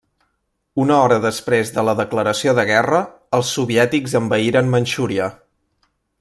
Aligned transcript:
Una 0.83 0.95
hora 1.01 1.19
després 1.25 1.71
de 1.75 1.83
la 1.89 1.95
declaració 1.99 2.55
de 2.61 2.65
guerra, 2.71 3.03
els 3.41 3.53
soviètics 3.59 4.17
envaïren 4.21 4.73
Manxúria. 4.77 5.31